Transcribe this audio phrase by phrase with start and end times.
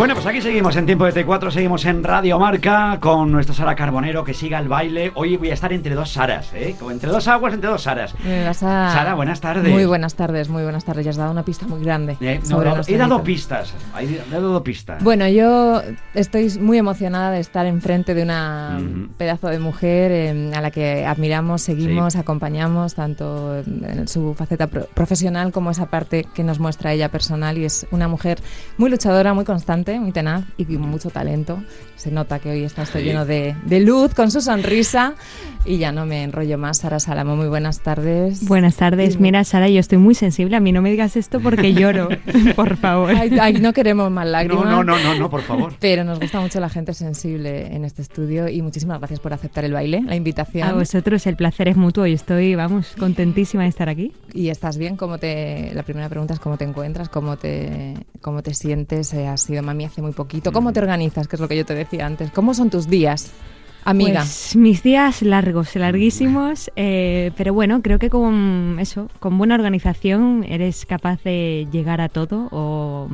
[0.00, 3.74] Bueno, pues aquí seguimos en Tiempo de T4, seguimos en Radio Marca con nuestra Sara
[3.76, 5.12] Carbonero que siga el baile.
[5.14, 6.74] Hoy voy a estar entre dos Saras, ¿eh?
[6.78, 8.14] Como entre dos aguas, entre dos Saras.
[8.54, 9.70] Sara, buenas tardes.
[9.70, 11.04] Muy buenas tardes, muy buenas tardes.
[11.04, 12.16] Ya has dado una pista muy grande.
[12.22, 12.40] Eh,
[12.88, 15.04] he dado pistas, he dado pistas.
[15.04, 15.82] Bueno, yo
[16.14, 18.80] estoy muy emocionada de estar enfrente de una
[19.18, 25.52] pedazo de mujer eh, a la que admiramos, seguimos, acompañamos, tanto en su faceta profesional
[25.52, 27.58] como esa parte que nos muestra ella personal.
[27.58, 28.38] Y es una mujer
[28.78, 31.62] muy luchadora, muy constante muy tenaz y con mucho talento.
[31.96, 35.14] Se nota que hoy está esto lleno de, de, luz, con su sonrisa.
[35.66, 36.78] Y ya no me enrollo más.
[36.78, 38.46] Sara Salamo, muy buenas tardes.
[38.46, 39.20] Buenas tardes.
[39.20, 40.56] Mira, Sara, yo estoy muy sensible.
[40.56, 42.08] A mí no me digas esto porque lloro,
[42.56, 43.14] por favor.
[43.14, 44.64] Ay, no queremos más lágrimas.
[44.64, 45.74] No, no, no, no, por favor.
[45.78, 49.66] Pero nos gusta mucho la gente sensible en este estudio y muchísimas gracias por aceptar
[49.66, 50.68] el baile, la invitación.
[50.68, 54.12] A vosotros, el placer es mutuo y estoy, vamos, contentísima de estar aquí.
[54.32, 54.96] ¿Y estás bien?
[54.96, 59.12] ¿Cómo te, la primera pregunta es cómo te encuentras, cómo te, cómo te sientes?
[59.12, 60.52] Eh, has sido mami hace muy poquito.
[60.52, 61.28] ¿Cómo te organizas?
[61.28, 62.30] Que es lo que yo te decía antes.
[62.30, 63.32] ¿Cómo son tus días?
[63.84, 64.20] Amiga.
[64.20, 70.44] Pues mis días largos, larguísimos, eh, pero bueno, creo que con eso, con buena organización
[70.48, 73.08] eres capaz de llegar a todo o,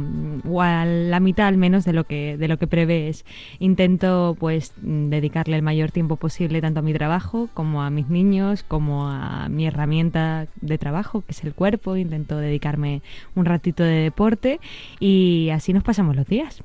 [0.49, 3.25] o, a la mitad al menos de lo que de lo que prevés.
[3.59, 8.65] Intento pues dedicarle el mayor tiempo posible tanto a mi trabajo como a mis niños,
[8.65, 11.97] como a mi herramienta de trabajo, que es el cuerpo.
[11.97, 13.03] Intento dedicarme
[13.35, 14.61] un ratito de deporte
[14.99, 16.63] y así nos pasamos los días.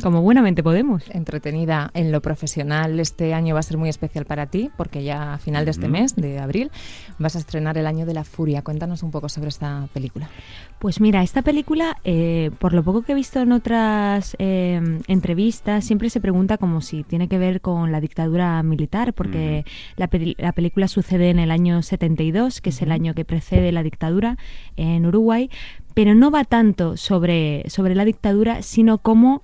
[0.00, 1.04] Como buenamente podemos.
[1.10, 2.98] Entretenida en lo profesional.
[2.98, 5.86] Este año va a ser muy especial para ti porque ya a final de este
[5.86, 6.70] mes, de abril,
[7.18, 8.62] vas a estrenar El Año de la Furia.
[8.62, 10.30] Cuéntanos un poco sobre esta película.
[10.78, 15.84] Pues mira, esta película, eh, por lo poco que he visto en otras eh, entrevistas,
[15.84, 19.64] siempre se pregunta como si tiene que ver con la dictadura militar, porque
[19.96, 23.82] la, la, película sucede en el año 72, que es el año que precede la
[23.82, 24.38] dictadura
[24.76, 25.50] en Uruguay,
[25.94, 29.42] pero no va tanto sobre, sobre la dictadura, sino como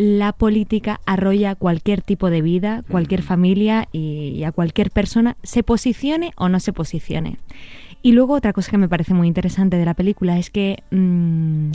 [0.00, 6.32] la política arrolla cualquier tipo de vida, cualquier familia y, a cualquier persona, se posicione
[6.36, 7.36] o no se posicione.
[8.00, 11.72] Y luego otra cosa que me parece muy interesante de la película es que mm,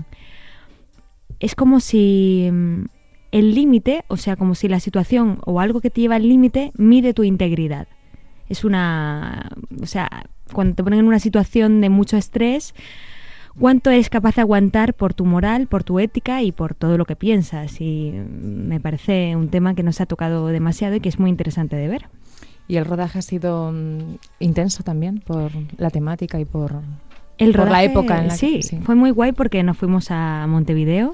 [1.40, 2.86] es como si mm,
[3.32, 6.72] el límite, o sea, como si la situación o algo que te lleva al límite
[6.76, 7.88] mide tu integridad.
[8.50, 10.10] Es una, o sea,
[10.52, 12.74] cuando te ponen en una situación de mucho estrés,
[13.60, 17.06] cuánto eres capaz de aguantar por tu moral, por tu ética y por todo lo
[17.06, 17.80] que piensas.
[17.82, 21.76] Y me parece un tema que nos ha tocado demasiado y que es muy interesante
[21.76, 22.06] de ver.
[22.68, 26.82] Y el rodaje ha sido mm, intenso también por la temática y por,
[27.38, 31.14] la época en la sí, sí, fue muy guay porque nos fuimos a Montevideo.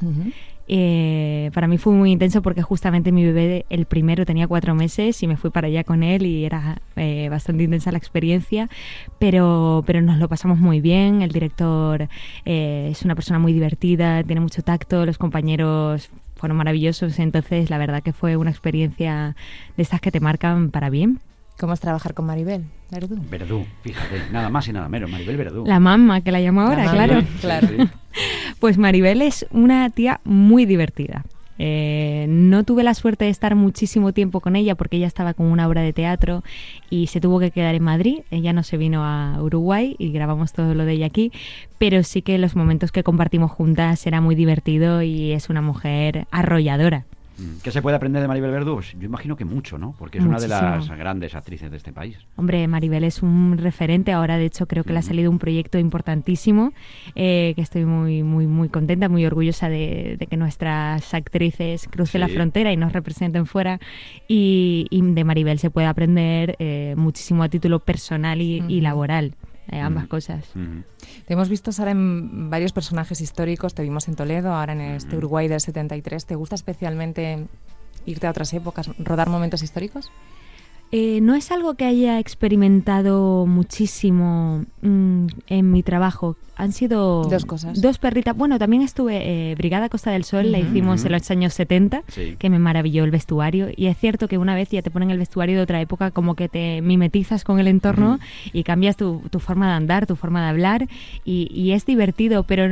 [0.74, 5.22] Eh, para mí fue muy intenso porque justamente mi bebé, el primero, tenía cuatro meses
[5.22, 8.70] y me fui para allá con él y era eh, bastante intensa la experiencia,
[9.20, 11.24] pero, pero nos lo pasamos muy bien.
[11.24, 12.08] El director
[12.46, 17.78] eh, es una persona muy divertida, tiene mucho tacto, los compañeros fueron maravillosos, entonces la
[17.78, 19.36] verdad que fue una experiencia
[19.76, 21.20] de estas que te marcan para bien.
[21.60, 23.18] ¿Cómo es trabajar con Maribel Verdú?
[23.30, 25.66] Verdú, fíjate, nada más y nada menos, Maribel Verdú.
[25.68, 27.22] La mamá, que la llamo ahora, claro.
[27.42, 27.68] claro.
[28.62, 31.26] Pues Maribel es una tía muy divertida.
[31.58, 35.48] Eh, no tuve la suerte de estar muchísimo tiempo con ella porque ella estaba con
[35.48, 36.44] una obra de teatro
[36.88, 38.20] y se tuvo que quedar en Madrid.
[38.30, 41.32] Ella no se vino a Uruguay y grabamos todo lo de ella aquí,
[41.80, 46.28] pero sí que los momentos que compartimos juntas era muy divertido y es una mujer
[46.30, 47.06] arrolladora.
[47.64, 48.76] ¿Qué se puede aprender de Maribel Verdú?
[48.76, 49.96] Pues yo imagino que mucho, ¿no?
[49.98, 52.18] Porque es una de las grandes actrices de este país.
[52.36, 54.12] Hombre, Maribel es un referente.
[54.12, 56.74] Ahora, de hecho, creo que le ha salido un proyecto importantísimo,
[57.16, 62.28] eh, que estoy muy, muy, muy contenta, muy orgullosa de, que nuestras actrices crucen la
[62.28, 63.80] frontera y nos representen fuera.
[64.28, 69.36] Y, de Maribel se puede aprender eh, muchísimo a título personal y laboral.
[69.72, 70.44] Eh, ambas cosas.
[71.26, 73.74] Te hemos visto, Sara, en varios personajes históricos.
[73.74, 76.26] Te vimos en Toledo, ahora en este Uruguay del 73.
[76.26, 77.48] ¿Te gusta especialmente
[78.06, 80.12] irte a otras épocas, rodar momentos históricos?
[80.94, 86.36] Eh, no es algo que haya experimentado muchísimo mm, en mi trabajo.
[86.58, 87.82] Han sido dos cosas.
[87.82, 88.36] Dos perritas.
[88.36, 92.04] Bueno, también estuve eh, Brigada Costa del Sol, la hicimos en los años 70,
[92.38, 93.70] que me maravilló el vestuario.
[93.74, 96.36] Y es cierto que una vez ya te ponen el vestuario de otra época, como
[96.36, 98.20] que te mimetizas con el entorno
[98.52, 100.88] y cambias tu, forma de andar, tu forma de hablar.
[101.24, 102.68] Y, es divertido, pero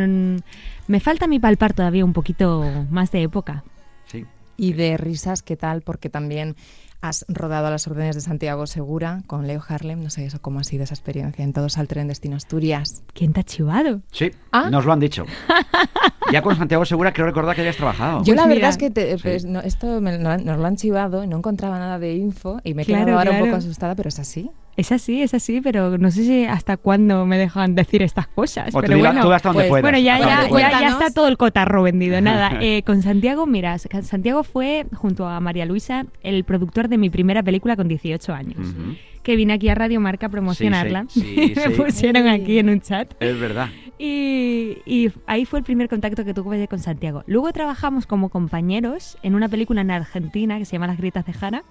[0.88, 3.64] me falta mi palpar todavía un poquito más de época.
[4.08, 4.26] Sí.
[4.58, 5.82] Y de risas, ¿qué tal?
[5.82, 6.56] Porque también
[7.02, 10.04] Has rodado a las órdenes de Santiago Segura con Leo Harlem.
[10.04, 13.04] No sé eso cómo ha sido esa experiencia en Todos al Tren Destino Asturias.
[13.14, 14.02] ¿Quién te ha chivado?
[14.12, 14.70] Sí, ¿Ah?
[14.70, 15.26] nos lo han dicho.
[16.34, 18.24] ya con Santiago Segura creo recordar que habías trabajado.
[18.26, 21.80] Yo la pues verdad es que pues, esto nos lo han chivado y no encontraba
[21.80, 24.52] nada de info y me he quedado ahora un poco asustada, pero es así.
[24.80, 28.74] Es así, es así, pero no sé si hasta cuándo me dejan decir estas cosas.
[28.74, 29.82] O pero tú, bueno, tú hasta donde pues, puedas.
[29.82, 32.22] bueno, ya, hasta ya, ya, está todo el cotarro vendido.
[32.22, 37.10] Nada, eh, con Santiago, mira, Santiago fue, junto a María Luisa, el productor de mi
[37.10, 38.74] primera película con 18 años.
[39.22, 41.08] Que vine aquí a Radio Marca a promocionarla.
[41.10, 43.12] Sí, sí, sí, me pusieron aquí en un chat.
[43.20, 43.68] Es verdad.
[43.98, 47.26] Y, y ahí fue el primer contacto que tuve con Santiago.
[47.28, 51.34] Luego trabajamos como compañeros en una película en Argentina que se llama Las Grietas de
[51.34, 51.64] Jara.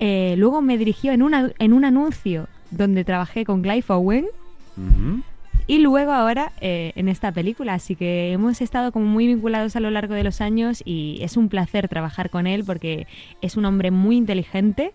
[0.00, 4.26] Eh, luego me dirigió en, una, en un anuncio donde trabajé con Clive Owen.
[5.66, 9.80] Y luego ahora eh, en esta película, así que hemos estado como muy vinculados a
[9.80, 13.06] lo largo de los años y es un placer trabajar con él porque
[13.40, 14.92] es un hombre muy inteligente,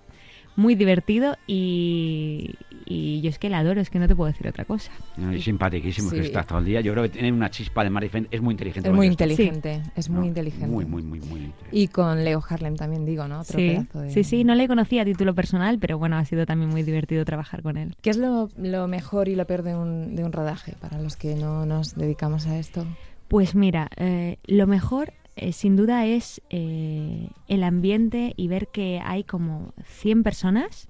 [0.57, 2.56] muy divertido y,
[2.86, 4.92] y yo es que le adoro, es que no te puedo decir otra cosa.
[5.18, 6.28] No, y simpaticísimo que Sí.
[6.28, 6.82] está todo el día.
[6.82, 8.36] Yo creo que tiene una chispa de diferente.
[8.36, 8.90] Es muy inteligente.
[8.90, 10.68] Es muy que inteligente, es muy No, inteligente.
[10.68, 11.70] Muy, muy, muy, muy inteligente.
[11.72, 13.40] Y con Leo Harlem también digo, ¿no?
[13.42, 14.10] Otro Sí, pedazo de...
[14.12, 17.26] sí, sí, no le conocía a título personal, pero bueno, ha sido también muy divertido
[17.26, 17.96] trabajar con él.
[18.02, 21.16] ¿Qué es lo, lo mejor y lo peor de un, de un rodaje para los
[21.16, 22.86] que no nos dedicamos a esto?
[23.28, 29.02] Pues mira, eh, lo mejor eh, sin duda es eh, el ambiente y ver que
[29.04, 30.88] hay como 100 personas,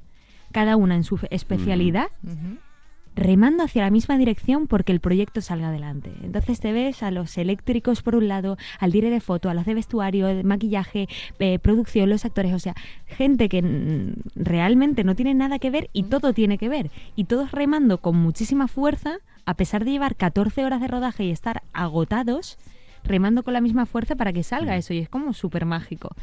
[0.56, 2.08] cada una en su especialidad,
[3.14, 6.14] remando hacia la misma dirección porque el proyecto salga adelante.
[6.24, 9.66] Entonces te ves a los eléctricos por un lado, al dire de foto, a los
[9.66, 11.10] de vestuario, de maquillaje,
[11.40, 12.74] eh, producción, los actores, o sea,
[13.06, 16.90] gente que realmente no tiene nada que ver y todo tiene que ver.
[17.18, 21.32] Y todos remando con muchísima fuerza, a pesar de llevar 14 horas de rodaje y
[21.32, 22.58] estar agotados,
[23.04, 26.16] remando con la misma fuerza para que salga eso y es como súper mágico.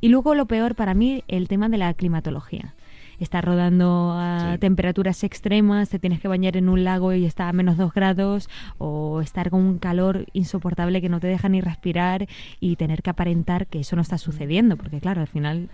[0.00, 2.74] Y luego lo peor para mí, el tema de la climatología.
[3.20, 4.58] Estar rodando a Sí.
[4.58, 8.48] temperaturas extremas, te tienes que bañar en un lago y está a menos 2 grados,
[8.78, 12.26] o estar con un calor insoportable que no te deja ni respirar
[12.60, 15.68] y tener que aparentar que eso no está sucediendo, porque claro, al final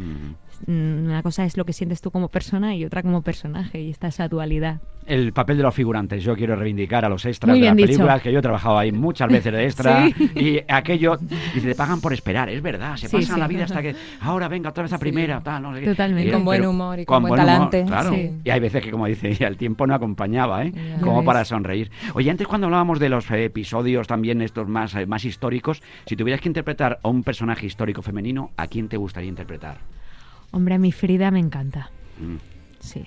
[0.67, 3.91] mm, una cosa es lo que sientes tú como persona y otra como personaje, y
[3.91, 4.81] está esa dualidad.
[5.05, 6.23] El papel de los figurantes.
[6.23, 7.99] Yo quiero reivindicar a los extras Muy de las bien dicho.
[7.99, 10.07] películas, que yo he trabajado ahí muchas veces de extra.
[10.17, 10.31] Sí.
[10.37, 11.19] Y aquello,
[11.57, 12.97] y te pagan por esperar, es verdad.
[12.97, 13.41] Se Sí, pasan sí.
[13.41, 15.87] la vida hasta que ahora venga otra vez a primera, tal, no sé qué.
[15.87, 16.29] Totalmente.
[16.29, 18.11] Y- Con buen humor y con buen buen talante, claro.
[18.11, 18.31] sí.
[18.45, 20.73] Y hay veces que, como dice ella, el tiempo no acompañaba, ¿eh?
[20.73, 21.27] Ya Como ves.
[21.27, 21.91] para sonreír.
[22.15, 26.17] Oye, antes cuando hablábamos de los eh, episodios también estos más, eh, más históricos, si
[26.17, 29.79] tuvieras que interpretar a un personaje histórico femenino, ¿a quién te gustaría interpretar?
[30.51, 31.91] Hombre, a mi Frida me encanta.
[32.21, 32.37] Mm.
[32.81, 33.05] Sí.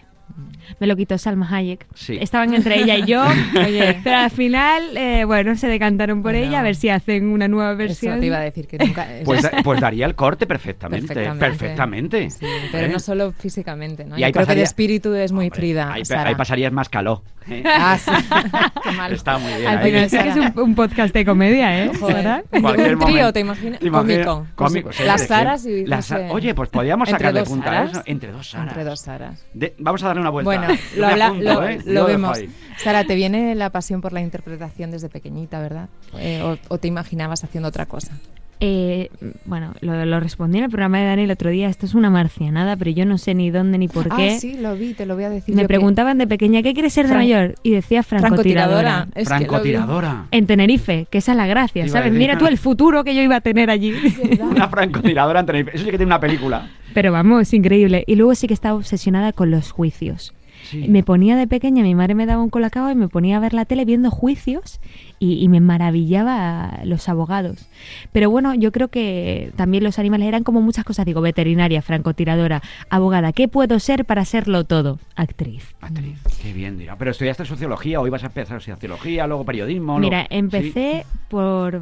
[0.79, 1.85] Me lo quitó Salma Hayek.
[1.93, 2.17] Sí.
[2.19, 3.23] Estaban entre ella y yo,
[3.65, 6.47] oye, pero al final, eh, bueno, se decantaron por Bueno.
[6.47, 8.19] ella a ver si hacen una nueva Eso versión.
[8.19, 9.07] te iba a decir que nunca...
[9.25, 11.07] Pues, da- pues daría el corte perfectamente.
[11.07, 11.45] Perfectamente.
[11.45, 12.29] Perfectamente.
[12.31, 12.89] Sí, pero ¿Eh?
[12.89, 14.17] no solo físicamente, ¿no?
[14.17, 16.29] Y Yo ahí creo que pasaría- de espíritu es muy Hombre, Frida, Ahí, pa- Sara.
[16.29, 17.23] ahí pasarías más caló.
[17.47, 17.63] ¿eh?
[17.65, 18.11] Ah, sí.
[19.07, 19.13] Qué.
[19.13, 19.67] Está muy bien.
[19.67, 21.91] Al final sí que es un, un podcast de comedia, ¿eh?
[21.99, 22.43] Joder.
[22.51, 23.31] Un trío.
[23.31, 23.79] ¿te imaginas?
[23.79, 24.47] Cómico.
[24.55, 25.27] Cómico, Pues, sí, las.
[25.27, 25.85] Saras y...
[25.85, 28.01] Las sé, Oye, pues podríamos entre sacarle dos punta a eso.
[28.05, 28.67] Entre dos Saras.
[28.69, 29.45] Entre dos Saras.
[29.53, 30.45] De- vamos a darle una vuelta.
[30.49, 30.67] Bueno,
[30.97, 31.79] lo, habla- apunto, lo- ¿eh?
[31.85, 32.39] lo vemos.
[32.77, 35.87] Sara, ¿te viene la pasión por la interpretación desde pequeñita, verdad?
[36.17, 38.11] Eh, o, o te imaginabas haciendo otra cosa?
[38.61, 39.09] Eh,
[39.43, 41.67] bueno, lo, lo respondí en el programa de Dani el otro día.
[41.67, 44.31] Esto es una marcianada, pero yo no sé ni dónde ni por qué.
[44.35, 45.53] Ah, sí, lo vi, te lo voy a decir.
[45.55, 47.55] Me yo que- preguntaban de pequeña, ¿qué quieres ser de mayor?
[47.63, 49.07] Y decía francotiradora.
[49.25, 50.25] francotiradora.
[50.31, 52.11] En Tenerife, que esa es la gracia, Iba ¿sabes?
[52.11, 53.93] decir- Mira tú el futuro que yo iba a tener allí.
[54.39, 55.71] Una francotiradora en Tenerife.
[55.75, 56.69] Eso sí que tiene una película.
[56.93, 58.03] Pero vamos, increíble.
[58.07, 60.33] Y luego sí que estaba obsesionada con los juicios.
[60.69, 60.87] Sí.
[60.87, 63.53] Me ponía de pequeña, mi madre me daba un colacao y me ponía a ver
[63.53, 64.79] la tele viendo juicios
[65.19, 67.67] y, y me maravillaba los abogados.
[68.11, 71.05] Pero bueno, yo creo que también los animales eran como muchas cosas.
[71.05, 73.31] Digo, veterinaria, francotiradora, abogada.
[73.33, 74.99] ¿Qué puedo ser para serlo todo?
[75.15, 75.75] Actriz.
[75.81, 76.19] Actriz.
[76.41, 76.95] Qué bien, dirá.
[76.97, 79.99] Pero estudiaste sociología o ibas a empezar sociología, luego periodismo.
[79.99, 81.81] Mira, luego- empecé por...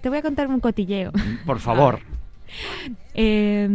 [0.00, 1.12] Te, voy a contar un cotilleo.
[1.46, 2.00] Por favor.
[3.14, 3.68] Eh,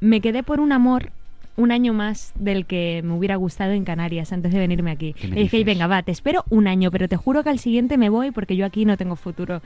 [0.00, 1.12] me quedé por un amor
[1.56, 5.12] un año más del que me hubiera gustado en Canarias antes de venirme aquí.
[5.12, 5.66] ¿Qué me Le dije, dices?
[5.66, 8.56] venga, va, te espero un año, pero te juro que al siguiente me voy porque
[8.56, 9.60] yo aquí no tengo futuro.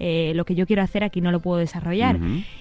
[0.00, 2.18] Eh, lo que yo quiero hacer aquí no lo puedo desarrollar.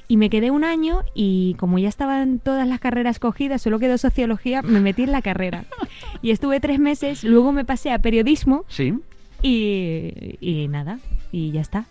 [0.07, 3.97] Y me quedé un año y como ya estaban todas las carreras cogidas, solo quedó
[3.97, 5.65] sociología, me metí en la carrera.
[6.21, 8.93] Y estuve tres meses, luego me pasé a periodismo Sí.
[9.41, 10.99] y, y nada,
[11.31, 11.85] y ya está.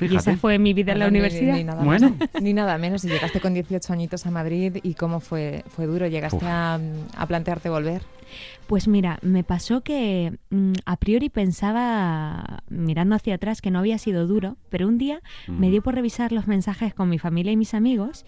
[0.00, 1.54] Y esa fue mi vida en la Bueno, ni- universidad.
[1.56, 2.10] Ni, nada Bueno.
[2.10, 2.28] menos.
[2.42, 3.04] Ni nada menos.
[3.04, 6.06] Y llegaste con 18 añitos a Madrid y cómo fue, fue duro.
[6.06, 6.78] Llegaste a,
[7.16, 8.02] a plantearte volver.
[8.66, 13.96] Pues mira, me pasó que mm, a priori pensaba, mirando hacia atrás, que no había
[13.98, 17.56] sido duro, pero un día me dio por revisar los mensajes con mi familia y
[17.56, 18.26] mis amigos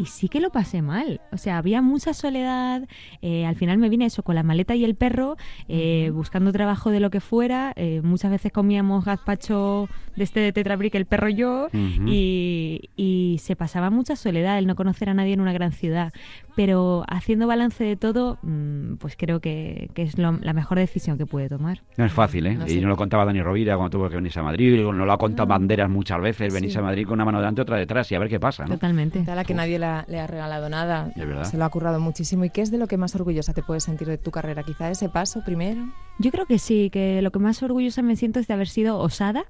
[0.00, 1.20] y sí que lo pasé mal.
[1.30, 2.88] O sea, había mucha soledad.
[3.20, 5.36] Eh, al final me vine eso con la maleta y el perro,
[5.68, 7.74] eh, buscando trabajo de lo que fuera.
[7.76, 13.38] Eh, muchas veces comíamos gazpacho de este de Tetrabric, el perro y yo, y, y,
[13.40, 16.12] se pasaba mucha soledad el no conocer a nadie en una gran ciudad.
[16.56, 21.26] Pero haciendo balance de todo, mm, pues creo que, que es la mejor decisión que
[21.26, 21.82] puede tomar.
[21.96, 22.58] No es fácil, ¿eh?
[22.68, 25.18] y no lo contaba Dani Rovira cuando tuvo que venirse a Madrid, no lo ha
[25.18, 28.14] contado Banderas muchas veces, venirse a Madrid con una mano delante y otra detrás y
[28.14, 28.64] a ver qué pasa.
[28.64, 28.70] ¿no?
[28.74, 29.24] Totalmente.
[29.24, 29.78] la que nadie
[30.08, 31.12] le ha regalado nada.
[31.44, 32.44] Se lo ha currado muchísimo.
[32.44, 34.62] ¿Y qué es de lo que más orgullosa te puedes sentir de tu carrera?
[34.62, 35.82] Quizá ese paso primero.
[36.18, 38.98] Yo creo que sí, que lo que más orgullosa me siento es de haber sido
[38.98, 39.44] osada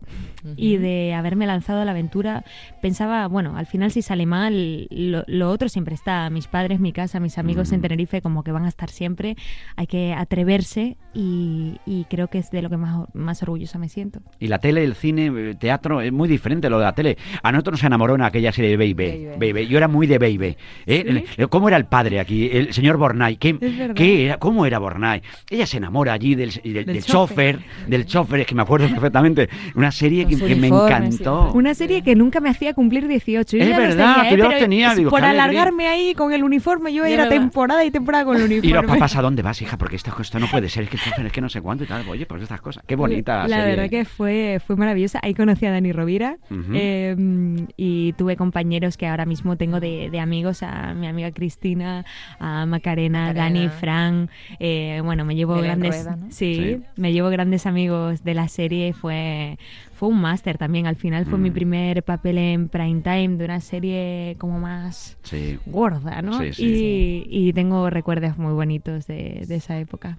[0.57, 2.45] y de haberme lanzado a la aventura.
[2.81, 6.31] Pensaba, bueno, al final si sale mal, lo, otro siempre está.
[6.31, 9.37] Mis padres, mi casa, mis amigos en Tenerife, como que van a estar siempre.
[9.75, 14.21] Hay que atreverse y, creo que es de lo que más, más orgullosa me siento.
[14.39, 17.19] Y la tele, el cine, el teatro, es muy diferente lo de la tele.
[17.43, 19.27] A nosotros nos enamoró en aquella serie de Baby.
[19.39, 19.67] Baby.
[19.67, 20.57] Yo era muy de Baby.
[20.87, 21.25] ¿eh?
[21.49, 22.49] ¿Cómo era el padre aquí?
[22.53, 23.37] El señor Bornay.
[23.37, 23.59] ¿Qué,
[23.95, 24.37] ¿qué era?
[24.39, 25.23] ¿Cómo era Bornay?
[25.49, 29.49] Ella se enamora allí del del, del, chofer, del chofer, es que me acuerdo perfectamente.
[29.75, 31.53] Una serie que, me encantó.
[31.53, 33.57] Una serie que nunca me hacía cumplir 18.
[33.57, 35.01] es verdad, tú ya tenías.
[35.01, 38.69] por alargarme ahí con el uniforme, yo era temporada y temporada con el uniforme.
[38.69, 39.79] Y los papás, ¿a dónde vas, hija?
[39.79, 42.07] Porque esto, esto no puede ser, es que, es que no sé cuánto y tal.
[42.09, 42.83] Oye, pues estas cosas.
[42.87, 45.21] Qué bonita La verdad que fue, fue maravillosa.
[45.23, 50.63] Ahí conocí a Dani Rovira em, y tuve compañeros que ahora mismo tengo de, amigos,
[50.63, 52.05] a mi amiga Cristina,
[52.39, 54.31] a Macarena, Dani, Fran.
[54.59, 56.07] Eh, bueno, me llevo grandes.
[56.31, 58.93] Sí, me llevo grandes amigos de la serie.
[58.93, 59.59] Fue,
[60.01, 60.87] fue un máster también.
[60.87, 61.53] Al final fue mi mm.
[61.53, 65.19] primer papel en prime time de una serie como más
[65.67, 66.43] gorda, ¿no?
[66.43, 70.17] y, tengo recuerdos muy bonitos de, esa época.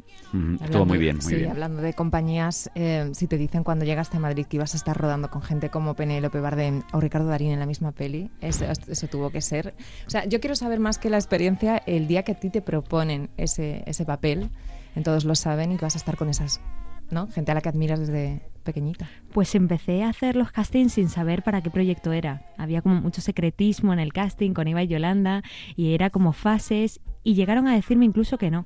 [0.64, 4.20] Estuvo muy bien, muy sí, hablando de compañías, eh, si te dicen cuando llegaste a
[4.20, 7.58] Madrid que ibas a estar rodando con gente como Penélope Bardem o Ricardo Darín en
[7.58, 9.74] la misma peli, eso, eso tuvo que ser.
[10.06, 12.62] O sea, yo quiero saber más que la experiencia el día que a ti te
[12.62, 14.52] proponen ese, ese papel
[14.96, 16.62] en todos lo saben y que vas a estar con esas,
[17.10, 17.26] ¿no?
[17.30, 19.10] Gente a la que admiras desde pequeñita.
[19.34, 22.46] Pues empecé a hacer los castings sin saber para qué proyecto era.
[22.58, 25.44] Había como mucho secretismo en el casting con Eva y Yolanda
[25.76, 28.66] y era como fases y llegaron a decirme incluso que no.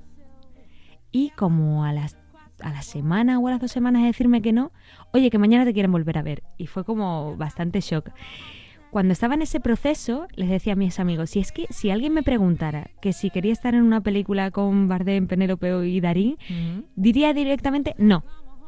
[1.11, 2.17] Y como a las
[2.61, 4.71] a la semana o a las dos semanas de decirme que no,
[5.11, 6.43] oye, que mañana te quieren volver a ver.
[6.57, 8.11] Y fue como bastante shock
[8.95, 12.13] cuando estaba en ese proceso, les decía a mis amigos, si es que si alguien
[12.13, 16.37] me preguntara que si quería estar en una película con Bardem, Penélope y Darín,
[16.95, 18.23] diría directamente no.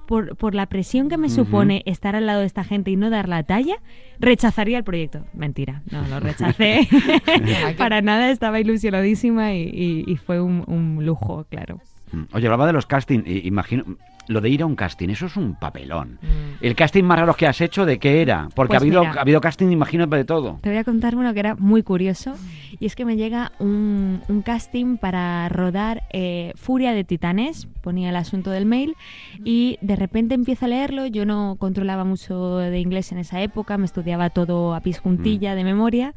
[0.07, 3.09] Por, por, la presión que me supone estar al lado de esta gente y no
[3.09, 3.75] dar la talla,
[4.19, 5.25] rechazaría el proyecto.
[5.33, 6.87] Mentira, no, lo rechacé.
[7.77, 11.79] Para nada, estaba ilusionadísima y, fue un, lujo, claro.
[12.11, 12.23] Mm.
[12.33, 13.83] Oye, hablaba de los castings, imagino,
[14.27, 16.19] lo de ir a un casting, eso es un papelón.
[16.21, 16.65] Mm.
[16.65, 18.49] El casting más raro que has hecho, ¿de qué era?
[18.55, 20.59] Porque ha, pues habido, ha habido casting, imagino, de todo.
[20.61, 22.33] Te voy a contar uno que era muy curioso.
[22.79, 28.15] Y es que me llega un, casting para rodar eh, Furia de Titanes, ponía el
[28.15, 28.95] asunto del mail,
[29.43, 31.05] y de repente empiezo a leerlo.
[31.05, 35.53] Yo no controlaba mucho de inglés en esa época, me estudiaba todo a pies juntilla,
[35.53, 35.55] mm.
[35.55, 36.13] de memoria.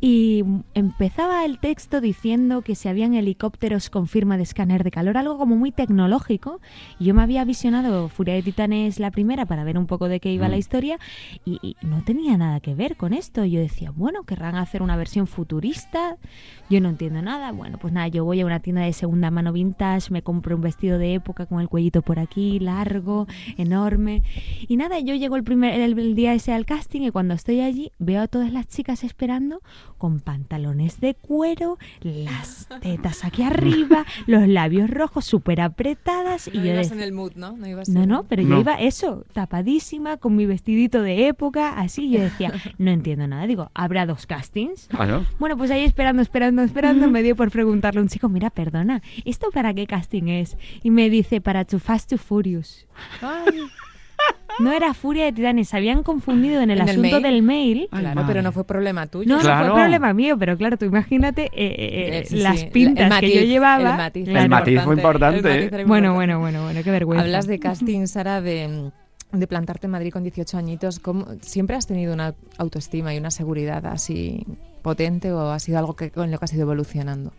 [0.00, 0.44] Y
[0.74, 5.38] empezaba el texto diciendo que si habían helicópteros con firma de escáner de calor, algo
[5.38, 6.60] como muy tecnológico.
[6.98, 10.20] Y yo me había visionado Furia de Titanes la primera para ver un poco de
[10.20, 10.58] qué iba la mm.
[10.58, 10.98] historia
[11.44, 13.44] y, no tenía nada que ver con esto.
[13.44, 15.91] Yo decía, bueno, querrán hacer una versión futurista,
[16.68, 17.52] yo no entiendo nada.
[17.52, 20.62] Bueno, pues nada, yo voy a una tienda de segunda mano vintage, me compro un
[20.62, 23.26] vestido de época con el cuellito por aquí, largo,
[23.58, 24.22] enorme.
[24.68, 27.92] Y nada, yo llego el, primer, el día ese al casting y cuando estoy allí
[27.98, 29.60] veo a todas las chicas esperando
[29.98, 36.48] con pantalones de cuero, las tetas aquí arriba, los labios rojos súper apretadas.
[36.48, 37.56] y yo en el mood, ¿no?
[37.88, 42.10] No, no, pero yo iba eso, tapadísima, con mi vestidito de época, así.
[42.10, 43.46] Yo decía, no entiendo nada.
[43.46, 44.88] Digo, ¿habrá dos castings?
[44.92, 48.50] Ah, bueno, pues ahí esperando, esperando, esperando, me dio por preguntarle a un chico, mira,
[48.50, 50.56] perdona, ¿esto para qué casting es?
[50.82, 52.86] Y me dice, para Too Fast to Furious.
[53.20, 53.60] Ay.
[54.58, 57.88] No era Furia de Titanes, se habían confundido en el asunto del mail.
[57.90, 59.28] Claro, pero no fue problema tuyo.
[59.28, 63.34] No, no fue problema mío, pero claro, tú imagínate eh, eh, eh, las pintas que
[63.34, 63.92] yo llevaba.
[63.92, 65.84] El matiz, el matiz fue importante.
[65.86, 67.24] bueno, bueno, bueno, bueno, qué vergüenza.
[67.24, 68.92] Hablas de casting, Sara, de
[69.32, 73.30] de plantarte en Madrid con 18 añitos, ¿cómo, ¿siempre has tenido una autoestima y una
[73.30, 74.44] seguridad así
[74.82, 77.32] potente o ha sido algo que, con lo que has ido evolucionando?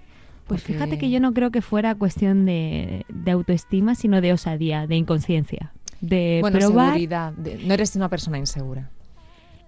[0.47, 4.87] Pues fíjate que yo no creo que fuera cuestión de, de autoestima, sino de osadía,
[4.87, 5.71] de inconsciencia
[6.03, 6.87] de bueno, probar.
[6.87, 7.33] seguridad.
[7.33, 8.91] no eres una persona insegura.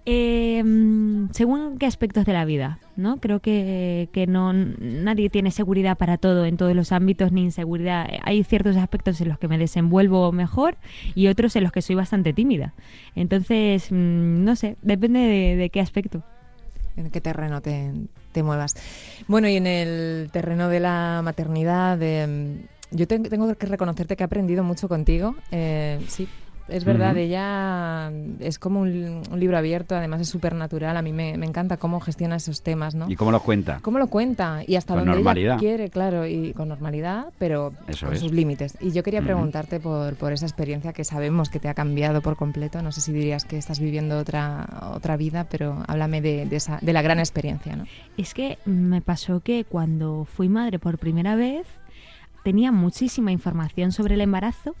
[0.08, 3.16] Em, según qué aspectos de la vida, ¿no?
[3.16, 8.06] Creo que, que, no nadie tiene seguridad para todo en todos los ámbitos ni inseguridad.
[8.22, 10.76] Hay ciertos aspectos en los que me desenvuelvo mejor
[11.16, 12.72] y otros en los que soy bastante tímida.
[13.16, 15.18] Entonces, mm, no sé, depende
[15.56, 16.22] de, qué aspecto.
[16.96, 17.92] En qué terreno te,
[18.32, 18.74] te muevas.
[19.28, 24.26] Bueno, y en el terreno de la maternidad, de, yo tengo que reconocerte que he
[24.26, 25.34] aprendido mucho contigo.
[25.50, 26.28] Eh, sí,
[26.68, 30.96] es verdad, ella es como un, libro abierto, además es súper natural.
[30.96, 33.08] A mí me, encanta cómo gestiona esos temas, ¿no?
[33.08, 33.78] ¿Y cómo lo cuenta?
[33.82, 34.62] ¿Cómo lo cuenta?
[34.66, 38.76] Y hasta donde ella quiere, claro, y con normalidad, pero con sus límites.
[38.80, 42.36] Y yo quería preguntarte por, por esa experiencia que sabemos que te ha cambiado por
[42.36, 42.82] completo.
[42.82, 46.78] No sé si dirías que estás viviendo otra, otra vida, pero háblame de, de, esa,
[46.82, 47.84] de la gran experiencia, ¿no?
[48.16, 51.66] Es que me pasó que cuando fui madre por primera vez
[52.44, 54.74] tenía muchísima información sobre el embarazo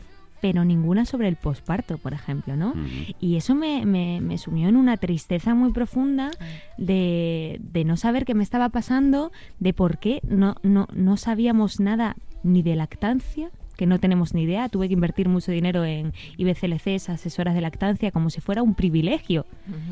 [0.46, 2.72] pero ninguna sobre el posparto, por ejemplo, ¿no?
[3.18, 6.30] Y eso me, me, sumió en una tristeza muy profunda
[6.78, 11.80] de, de, no saber qué me estaba pasando, de por qué no, no, no sabíamos
[11.80, 14.68] nada ni de lactancia, que no tenemos ni idea.
[14.68, 19.46] Tuve que invertir mucho dinero en IBCLCs, asesoras de lactancia, como si fuera un privilegio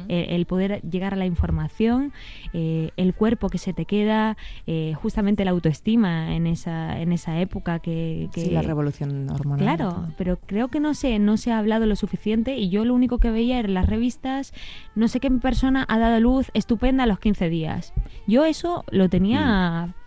[0.09, 2.13] eh, el poder llegar a la información,
[2.53, 4.37] eh, el cuerpo que se te queda,
[4.67, 9.65] eh, justamente la autoestima en esa, en esa época que, Sí, la revolución hormonal.
[9.65, 12.95] Claro, pero creo que no sé, no se ha hablado lo suficiente y yo lo
[12.95, 14.53] único que veía en las revistas,
[14.95, 17.93] no sé qué persona ha dado luz estupenda a los 15 días.
[18.27, 19.87] Yo eso lo tenía...
[19.89, 20.04] Mm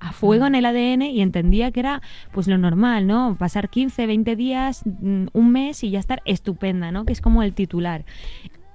[0.00, 2.02] a fuego en el ADN y entendía que era
[2.32, 3.36] pues lo normal, ¿no?
[3.38, 7.04] Pasar 15, 20 días, mm, un mes y ya estar estupenda, ¿no?
[7.04, 8.04] Que es como el titular.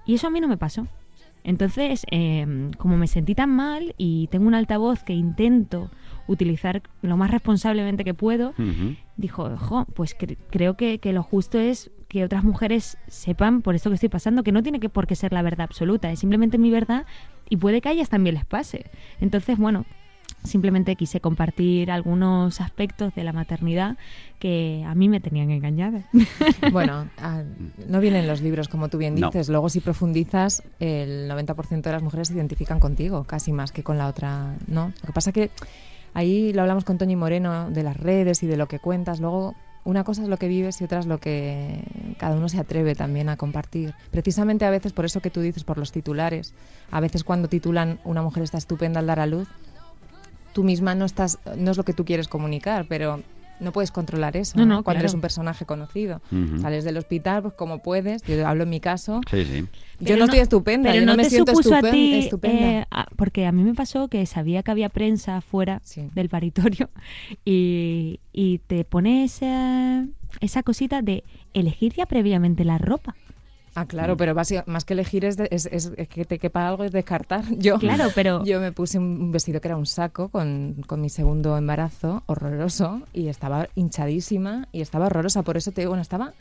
[0.05, 0.87] Y eso a mí no me pasó.
[1.43, 5.89] Entonces, em, como me sentí tan mal y tengo un altavoz que intento
[6.27, 8.53] utilizar lo más responsablemente que puedo,
[9.15, 10.13] dijo, ojo, pues
[10.49, 14.43] creo que, que, lo justo es que otras mujeres sepan por esto que estoy pasando,
[14.43, 17.05] que no tiene que por qué ser la verdad absoluta, es simplemente mi verdad
[17.49, 18.91] y puede que a ellas también les pase.
[19.21, 19.85] Entonces, bueno,
[20.47, 23.97] Simplemente quise compartir algunos aspectos de la maternidad
[24.39, 26.03] que a mí me tenían engañada.
[26.71, 27.43] Bueno, ah,
[27.87, 29.49] no vienen los libros, como tú bien dices.
[29.49, 33.97] Luego, si profundizas, el 90% de las mujeres se identifican contigo, casi más que con
[33.97, 34.87] la otra, ¿no?
[35.01, 35.49] Lo que pasa que
[36.13, 39.19] ahí lo hablamos con Toñi Moreno de las redes y de lo que cuentas.
[39.19, 39.55] Luego,
[39.87, 41.81] una cosa es lo que vives y otra es lo que
[42.17, 43.93] cada uno se atreve también a compartir.
[44.11, 46.53] Precisamente a veces por eso que tú dices, por los titulares.
[46.91, 49.47] A veces cuando titulan una mujer está estupenda al dar a luz,
[50.57, 53.21] tú misma no estás, no es lo que tú quieres comunicar, pero
[53.59, 56.19] no puedes controlar eso no, cuando eres un personaje conocido.
[56.59, 59.21] Sales del hospital, pues como puedes, yo hablo en mi caso.
[59.29, 59.67] Sí, sí.
[59.99, 62.81] Yo no, estoy estupenda, yo no, me siento estupenda.
[62.81, 62.85] Eh,
[63.17, 65.79] porque a mí me pasó que sabía que había prensa fuera
[66.15, 66.89] del paritorio
[67.45, 70.07] y, y te pone esa,
[70.39, 73.15] esa cosita de elegir ya previamente la ropa.
[73.79, 74.17] Ah, claro, mm.
[74.17, 74.33] pero
[74.65, 77.43] más que elegir es, es, que te quepa algo, es descartar.
[77.59, 78.43] Yo, claro, pero...
[78.43, 83.03] yo me puse un vestido que era un saco con, con, mi segundo embarazo, horroroso,
[83.13, 85.43] y estaba hinchadísima y estaba horrorosa.
[85.43, 86.33] Por eso te digo, bueno, estaba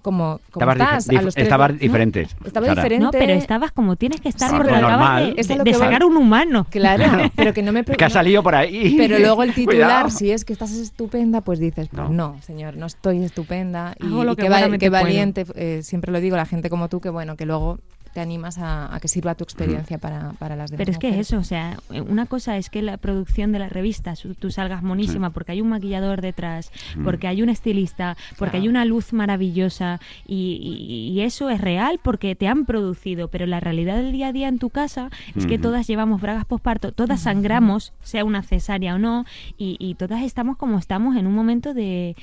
[0.00, 2.28] como, como estabas, estabas diferente.
[2.44, 3.04] Estaba diferente.
[3.04, 6.66] No, pero estabas como tienes que estar porque acabas de, de, sacar un humano.
[6.70, 7.84] Claro, pero que no me...
[7.84, 8.94] que ha salido por ahí.
[8.96, 12.86] Pero luego el titular, si es que estás estupenda, pues dices, pues no, señor, no
[12.86, 13.94] estoy estupenda.
[14.00, 17.46] Y, y que, valiente, eh, siempre lo digo, la gente como tú, que bueno, que
[17.46, 17.78] luego
[18.12, 20.78] te animas a, que sirva tu experiencia para, para, las demás.
[20.78, 24.14] Pero es que eso, o sea, una cosa es que la producción de la revista
[24.38, 26.72] tú salgas monísima porque hay un maquillador detrás,
[27.04, 32.48] porque hay un estilista, porque hay una luz maravillosa y, eso es real porque te
[32.48, 35.86] han producido, pero la realidad del día a día en tu casa es que todas
[35.86, 39.24] llevamos bragas posparto, todas sangramos, sea una cesárea o no,
[39.56, 42.16] y, todas estamos como estamos en un momento de,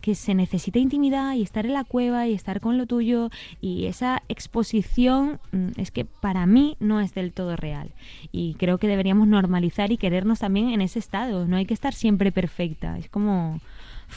[0.00, 3.30] que se necesita intimidad y estar en la cueva y estar con lo tuyo.
[3.60, 7.90] Y esa exposición mm, es que para mí no es del todo real.
[8.32, 11.46] Y creo que deberíamos normalizar y querernos también en ese estado.
[11.46, 12.98] No hay que estar siempre perfecta.
[12.98, 13.60] Es como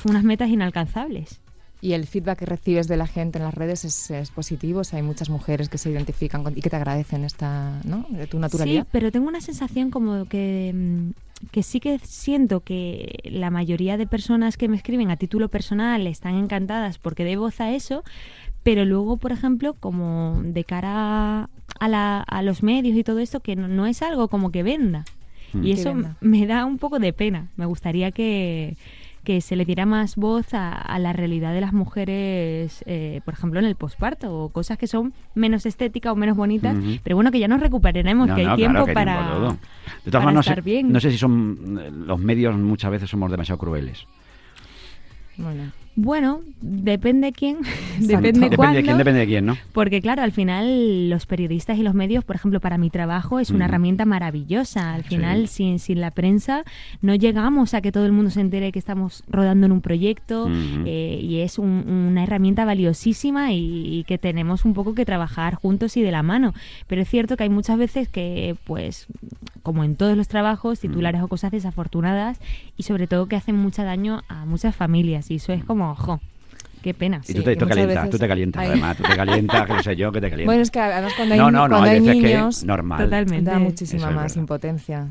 [0.05, 1.39] unas metas inalcanzables
[1.85, 4.81] y el feedback que recibes de la gente en las redes es, positivo.
[4.91, 8.07] hay muchas mujeres que se identifican con, y que te agradecen esta, ¿no?
[8.09, 8.81] de tu naturalidad.
[8.85, 11.09] Sí, pero tengo una sensación como que, mm,
[11.51, 16.07] que sí que siento que la mayoría de personas que me escriben a título personal
[16.07, 18.03] están encantadas porque de voz a eso,
[18.63, 23.41] pero luego, por ejemplo, como de cara a, la, a los medios y todo esto,
[23.41, 25.05] que no, es algo como que venda.
[25.53, 25.63] Mm.
[25.63, 27.51] Y eso me da un poco de pena.
[27.57, 28.75] Me gustaría que
[29.25, 33.59] que se le diera más voz a, la realidad de las mujeres, eh, por ejemplo,
[33.59, 37.39] en el posparto, o cosas que son menos estéticas o menos bonitas, pero bueno, que
[37.39, 39.57] ya nos recuperaremos, que hay tiempo para,
[40.05, 43.59] de todas formas, no sé, No sé si son los medios muchas veces somos demasiado
[43.59, 44.05] crueles.
[45.37, 45.84] Bueno.
[45.97, 47.57] Bueno, depende quién,
[47.99, 48.73] depende cuándo.
[48.73, 49.57] Depende de quién, depende de quién, ¿no?
[49.71, 53.49] Porque claro, al final los periodistas y los medios, por ejemplo, para mi trabajo es
[53.51, 54.93] una herramienta maravillosa.
[54.93, 55.09] Al Sí.
[55.15, 56.63] final, sin, sin la prensa,
[57.01, 60.49] no llegamos a que todo el mundo se entere que estamos rodando en un proyecto
[60.85, 65.55] eh, y es un- una herramienta valiosísima y, y que tenemos un poco que trabajar
[65.55, 66.53] juntos y de la mano.
[66.87, 69.07] Pero es cierto que hay muchas veces que, pues,
[69.63, 72.39] como en todos los trabajos, titulares o cosas desafortunadas
[72.77, 76.19] y sobre todo que hacen mucho daño a muchas familias y eso es como, ojo,
[76.81, 77.21] qué pena.
[77.23, 79.15] Y Sí, tú te, que tú calientas, veces tú te calientas, hay- además, tú te
[79.15, 80.45] calientas, que lo sé yo, que te calientas.
[80.45, 82.65] Bueno, es que además cuando hay, no, no, no, cuando hay hay veces niños que
[82.67, 83.03] normal.
[83.03, 83.51] Totalmente.
[83.51, 84.35] da muchísima es más verdad.
[84.37, 85.07] impotencia.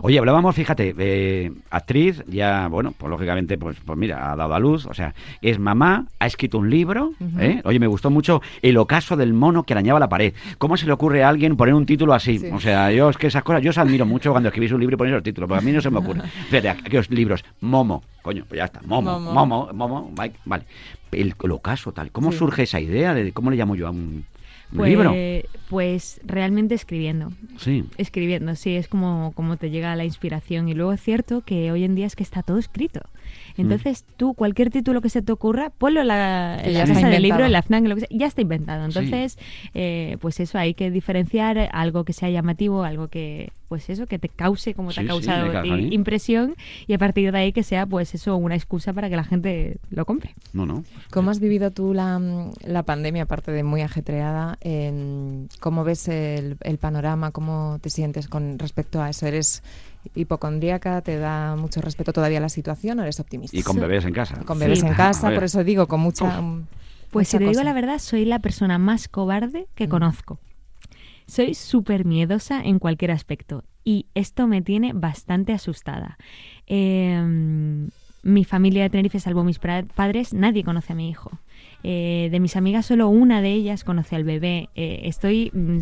[0.00, 4.58] Oye, hablábamos, fíjate, eh, actriz, ya, bueno, pues lógicamente, pues, pues mira, ha dado a
[4.58, 7.12] luz, o sea, es mamá, ha escrito un libro.
[7.38, 7.60] ¿eh?
[7.64, 10.32] Oye, me gustó mucho El ocaso del mono que arañaba la pared.
[10.58, 12.38] ¿Cómo se le ocurre a alguien poner un título así?
[12.38, 12.50] Sí.
[12.52, 14.94] O sea, yo es que esas cosas, yo os admiro mucho cuando escribís un libro
[14.94, 16.22] y ponéis los títulos, porque a mí no se me ocurre.
[16.48, 19.32] Fíjate, aquellos libros, Momo, coño, pues ya está, Momo, Momo.
[19.46, 20.64] Momo, Momo, Mike, vale.
[21.12, 22.10] El, el ocaso, tal.
[22.10, 22.38] ¿Cómo Sí.
[22.38, 24.24] surge esa idea de cómo le llamo yo a un,
[24.72, 25.14] un Pues, libro?
[25.70, 27.32] pues realmente escribiendo.
[27.58, 27.84] Sí.
[27.96, 30.68] Escribiendo, sí, es como, como te llega la inspiración.
[30.68, 33.00] Y luego es cierto que hoy en día es que está todo escrito.
[33.56, 33.60] Mm.
[33.62, 37.22] Entonces tú, cualquier título que se te ocurra, ponlo en la, en la mesa del
[37.22, 38.82] libro, en la FNAC, lo que sea, ya está inventado.
[38.90, 38.98] Sí.
[38.98, 39.38] Entonces,
[39.74, 44.18] eh, pues eso, hay que diferenciar algo que sea llamativo, algo que, pues eso, que
[44.18, 45.88] te cause como te Sí, ha sí, causado mí.
[45.92, 46.54] impresión
[46.86, 49.78] y a partir de ahí que sea, pues eso, una excusa para que la gente
[49.90, 50.34] lo compre.
[50.52, 50.84] No, no.
[51.10, 52.20] ¿Cómo has vivido tú la,
[52.64, 54.56] la pandemia, aparte de muy ajetreada?
[54.60, 57.30] En, ¿Cómo ves el, el panorama?
[57.30, 59.26] ¿Cómo te sientes con respecto a eso?
[59.26, 59.62] ¿Eres
[60.14, 61.00] hipocondríaca?
[61.02, 63.56] ¿Te da mucho respeto todavía la situación o eres optimista?
[63.56, 64.42] Y con bebés en casa.
[64.44, 64.86] Con bebés Sí.
[64.86, 66.40] en casa, por eso digo, con mucha...
[67.10, 69.90] Pues mucha si te digo la verdad, soy la persona más cobarde que Mm.
[69.90, 70.38] conozco.
[71.26, 76.18] Soy súper miedosa en cualquier aspecto y esto me tiene bastante asustada.
[76.66, 77.88] Eh,
[78.22, 81.30] mi familia de Tenerife, salvo mis padres, nadie conoce a mi hijo.
[81.82, 84.68] Eh, de mis amigas, solo una de ellas conoce al bebé.
[84.74, 85.78] Eh, estoy mm,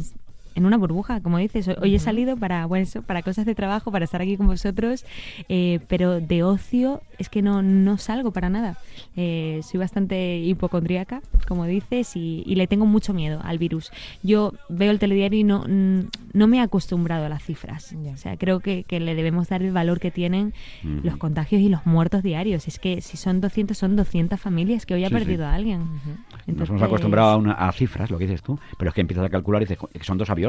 [0.56, 1.68] en una burbuja, como dices.
[1.80, 5.04] Hoy he salido para, bueno, eso, para cosas de trabajo, para estar aquí con vosotros,
[5.48, 8.76] eh, pero de ocio es que no, no salgo para nada.
[9.16, 13.92] Eh, soy bastante hipocondríaca, como dices, y, y le tengo mucho miedo al virus.
[14.22, 17.94] Yo veo el telediario y no, mm, no me he acostumbrado a las cifras.
[18.02, 18.12] Ya.
[18.12, 20.54] O sea, creo que, que le debemos dar el valor que tienen
[21.02, 22.66] los contagios y los muertos diarios.
[22.68, 25.18] Es que si son 200, son 200 familias que hoy ha Sí, sí.
[25.20, 25.82] perdido a alguien.
[25.82, 25.90] Ujú.
[26.10, 29.02] Nos Entonces- hemos acostumbrado a, una- a cifras, lo que dices tú, pero es que
[29.02, 30.45] empiezas a calcular y dices que son dos aviones.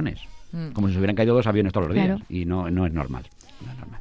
[0.52, 0.72] Mm.
[0.72, 2.22] Como si se hubieran caído dos aviones todos los días.
[2.30, 3.26] Y no, no es normal.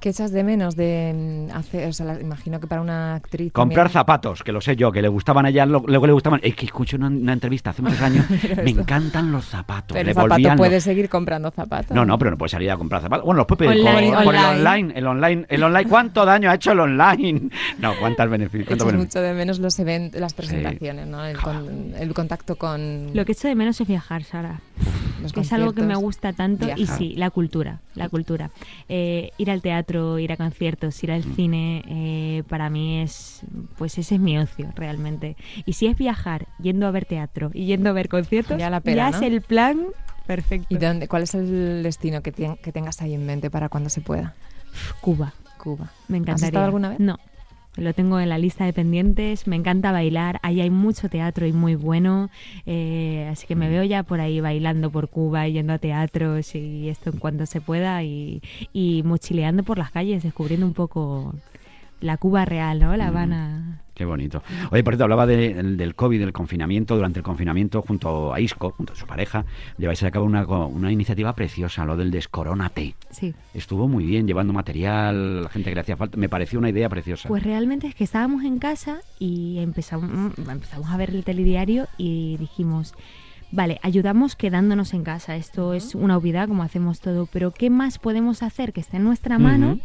[0.07, 1.88] ¿Qué echas de menos de mm, hacer?
[1.88, 3.53] O sea, la- imagino que para una actriz.
[3.53, 6.12] Comprar también- zapatos, que lo sé yo, que le gustaban a ella, lo- luego le
[6.12, 6.38] gustaban.
[6.45, 8.25] Es que escuché una, una entrevista hace muchos años.
[8.31, 8.37] me
[8.71, 8.83] esto.
[8.83, 9.95] encantan los zapatos.
[9.97, 11.90] Pero le el zapato volvían puedes los- seguir comprando zapatos.
[11.90, 13.25] No, no, pero no puedes salir a comprar zapatos.
[13.27, 14.92] Bueno, los puedes pedir Online, por, por el online.
[14.97, 15.90] El online, el online.
[15.90, 17.51] ¿Cuánto daño ha hecho el online?
[17.81, 18.69] No, ¿cuántas beneficios?
[18.69, 19.07] cuánto beneficio?
[19.19, 21.25] mucho de menos los eventos, las presentaciones, ¿no?
[21.25, 24.61] El, con- el contacto con Lo que echo de menos es viajar, Sara.
[25.21, 28.51] los que es algo que me gusta tanto y sí, la cultura, la cultura.
[28.88, 31.35] Eh, ir al teatro, ir a conciertos, ir al Mm.
[31.35, 33.41] cine, eh, para mí es,
[33.77, 35.37] pues ese es mi ocio realmente.
[35.65, 38.81] Y si es viajar, yendo a ver teatro y yendo a ver conciertos, Ya la
[38.81, 39.27] pela, es ¿no?
[39.27, 39.81] el plan
[40.27, 40.67] perfecto.
[40.75, 43.91] ¿Y dónde, cuál es el destino que, tien- que tengas ahí en mente para cuando
[43.91, 44.35] se pueda?
[45.01, 45.91] Cuba, Cuba.
[46.09, 46.49] me encantaría.
[46.49, 47.01] estado alguna vez?
[47.01, 47.19] No.
[47.77, 51.53] Lo tengo en la lista de pendientes, me encanta bailar, ahí hay mucho teatro y
[51.53, 52.31] muy bueno,
[52.65, 53.59] eh, así que Mm.
[53.59, 57.45] me veo ya por ahí bailando por Cuba, yendo a teatros y esto en cuanto
[57.47, 58.41] se pueda y,
[58.73, 61.35] y mochileando por las calles, descubriendo un poco
[62.01, 62.97] la Cuba real, ¿no?
[62.97, 63.09] La Mm.
[63.09, 63.66] Habana.
[63.97, 64.43] Qué bonito.
[64.71, 66.95] Oye, por cierto, hablaba de- del- del COVID, del confinamiento.
[66.97, 69.47] Durante el confinamiento, junto a Isco, junto a su pareja,
[69.79, 72.95] lleváis a cabo una, una iniciativa preciosa, lo del Descorónate.
[73.11, 73.35] Sí.
[73.55, 76.19] Estuvo muy bien, llevando material, la gente que le hacía falta.
[76.19, 77.27] Me pareció una idea preciosa.
[77.27, 81.87] Pues realmente es que estábamos en casa y empezamos, mm, empezamos a ver el telediario
[81.97, 82.93] y dijimos,
[83.51, 85.37] vale, ayudamos quedándonos en casa.
[85.37, 89.05] Esto es una obviedad como hacemos todo, pero ¿qué más podemos hacer que esté en
[89.05, 89.79] nuestra mano?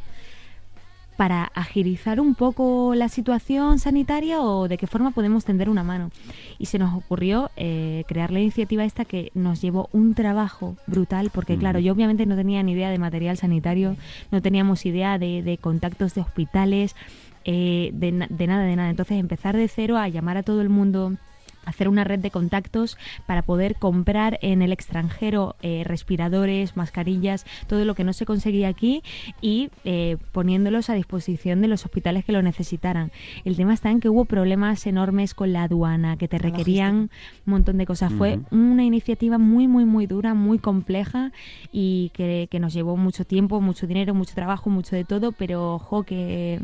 [1.22, 6.10] Para agilizar un poco la situación sanitaria o de qué forma podemos tender una mano.
[6.58, 11.30] Y se nos ocurrió eh, crear la iniciativa esta que nos llevó un trabajo brutal,
[11.32, 13.98] porque claro, yo obviamente no tenía ni idea de material sanitario,
[14.32, 16.96] no teníamos idea de, de contactos de hospitales,
[17.46, 18.90] eh, de, de nada, de nada.
[18.90, 21.18] Entonces empezar de cero a llamar a todo el mundo
[21.66, 27.86] hacer una red de contactos para poder comprar en el extranjero eh, respiradores, mascarillas, todo
[27.86, 29.04] lo que no se conseguía aquí
[29.42, 33.12] y eh, poniéndolos a disposición de los hospitales que lo necesitaran.
[33.46, 36.96] El tema está en que hubo problemas enormes con la aduana, que te La requerían
[36.96, 37.10] un
[37.46, 38.12] montón de cosas.
[38.14, 41.32] Fue una iniciativa muy, muy, muy dura, muy compleja
[41.72, 45.76] y que, que nos llevó mucho tiempo, mucho dinero, mucho trabajo, mucho de todo, pero
[45.76, 46.62] ojo que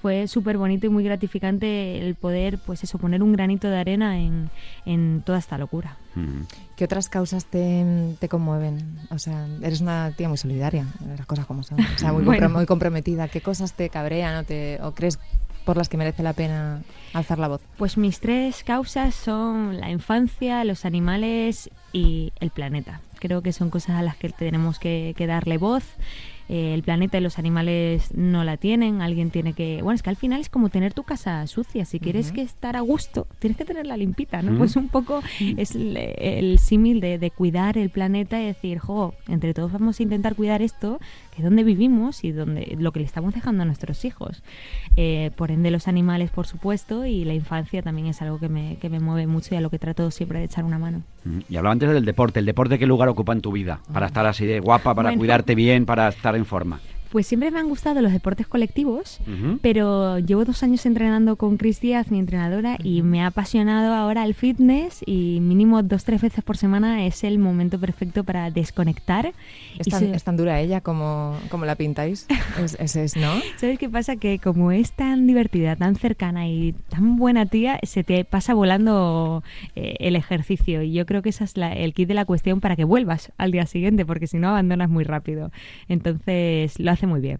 [0.00, 4.18] fue súper bonito y muy gratificante el poder, pues eso, poner un granito de arena
[4.18, 4.50] en,
[4.86, 5.96] en toda esta locura.
[6.76, 8.98] ¿Qué otras causas te, te, conmueven?
[9.10, 11.78] O sea, eres una tía muy solidaria, las cosas como son.
[11.80, 13.28] O sea, muy, muy comprometida.
[13.28, 15.18] ¿Qué cosas te cabrean o, te, o crees
[15.64, 16.82] por las que merece la pena
[17.12, 17.60] alzar la voz?
[17.76, 23.00] Pues mis tres causas son la infancia, los animales y el planeta.
[23.20, 25.84] Creo que son cosas a las que tenemos que, que darle voz
[26.48, 29.82] eh, el planeta y los animales no la tienen, alguien tiene que...
[29.82, 32.76] Bueno, es que al final es como tener tu casa sucia, si quieres que estar
[32.76, 34.56] a gusto, tienes que tenerla limpita, ¿no?
[34.56, 35.22] Pues un poco
[35.56, 40.02] es el, símil de, de, cuidar el planeta y decir, jo, entre todos vamos a
[40.02, 40.98] intentar cuidar esto,
[41.30, 44.42] que es donde vivimos y donde lo que le estamos dejando a nuestros hijos.
[44.96, 48.76] Eh, por ende, los animales, por supuesto, y la infancia también es algo que me,
[48.76, 51.02] que me mueve mucho y a lo que trato siempre de echar una mano.
[51.48, 53.80] Y hablaba antes del deporte, ¿el deporte qué lugar ocupa en tu vida?
[53.92, 56.80] Para estar así de guapa, para cuidarte bien, para estar en forma.
[57.10, 59.20] Pues siempre me han gustado los deportes colectivos,
[59.62, 64.24] pero llevo dos años entrenando con Cris Díaz, mi entrenadora, y me ha apasionado ahora
[64.24, 69.32] el fitness y mínimo dos, tres veces por semana es el momento perfecto para desconectar.
[69.78, 72.26] ¿Es tan, dura ella como, como la pintáis?
[72.58, 73.32] es, es, ¿no?
[73.56, 74.16] ¿Sabes qué pasa?
[74.16, 79.42] Que como es tan divertida, tan cercana y tan buena tía, se te pasa volando
[79.76, 82.76] eh, el ejercicio y yo creo que ese es el kit de la cuestión para
[82.76, 85.50] que vuelvas al día siguiente, porque si no abandonas muy rápido.
[85.88, 87.38] Entonces lo hace muy bien.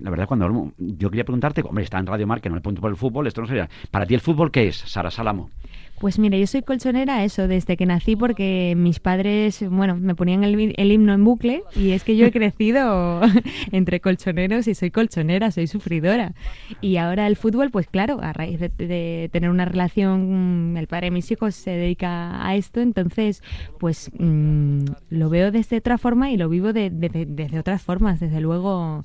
[0.00, 2.80] La verdad, cuando yo quería preguntarte, hombre, está en Radio Mar, que no le pregunto
[2.80, 3.68] por el fútbol, esto no sería.
[3.90, 5.50] ¿Para ti el fútbol qué es, Sara Salamo?
[5.98, 10.44] Pues mira, yo soy colchonera, eso, desde que nací, porque mis padres, bueno, me ponían
[10.44, 13.22] el, himno en bucle y es que yo he crecido
[13.72, 16.34] entre colchoneros y soy colchonera, soy sufridora.
[16.82, 21.12] Y ahora el fútbol, pues claro, a raíz de, tener una relación, el padre de
[21.12, 23.42] mis hijos se dedica a esto, entonces,
[23.78, 28.40] pues mm, lo veo desde otra forma y lo vivo de, desde otras formas, desde
[28.42, 29.02] luego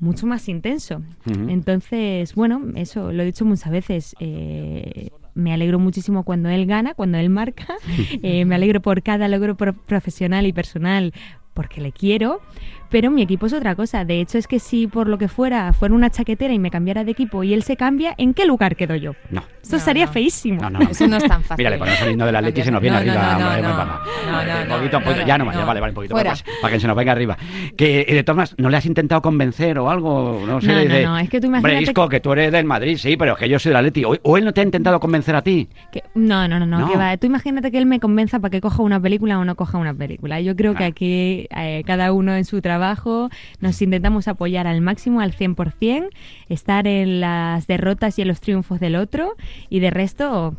[0.00, 1.02] mucho más intenso.
[1.48, 4.16] Entonces, bueno, eso lo he dicho muchas veces.
[4.20, 7.66] Eh, me alegro muchísimo cuando él gana, cuando él marca.
[8.22, 11.12] Eh, me alegro por cada logro profesional y personal
[11.54, 12.40] porque le quiero,
[12.90, 14.04] pero mi equipo es otra cosa.
[14.04, 17.04] De hecho, es que si por lo que fuera fuera una chaquetera y me cambiara
[17.04, 19.12] de equipo y él se cambia, ¿en qué lugar quedo yo?
[19.30, 19.42] No.
[19.62, 20.62] Esto sería feísimo.
[20.62, 21.58] No, no, Eso no es tan fácil.
[21.58, 23.68] Mira, le ponemos el himno de la Leti y se nos viene arriba.
[24.62, 26.86] Un poquito, poquito, ya no más, ya vale, vale, un poquito más, para que se
[26.86, 27.36] nos venga arriba.
[27.76, 30.42] Que de todas maneras, ¿no le has intentado convencer o algo?
[30.46, 31.76] No sé, no, no, no, es que tú imagínate...
[31.76, 34.04] Brisco, que tú eres del Madrid, sí, pero es que yo soy de la Leti.
[34.04, 35.68] ¿O, él no te ha intentado convencer a ti?
[35.92, 37.16] Que, no, no, no, no, Que va.
[37.18, 39.92] Tú imagínate que él me convenza para que coja una película o no coja una
[39.92, 40.40] película.
[40.40, 42.77] Yo creo que aquí eh, cada uno en su trabajo
[43.60, 46.08] nos intentamos apoyar al máximo, al 100%,
[46.48, 49.34] estar en las derrotas y en los triunfos del otro
[49.68, 50.54] y de resto